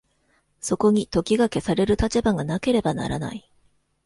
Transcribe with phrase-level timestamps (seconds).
[0.61, 3.51] そこに時が消される立場がなければならない。